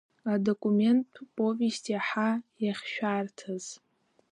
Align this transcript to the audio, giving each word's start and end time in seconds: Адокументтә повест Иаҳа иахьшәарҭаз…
Адокументтә 0.33 1.19
повест 1.35 1.83
Иаҳа 1.93 2.29
иахьшәарҭаз… 2.63 3.65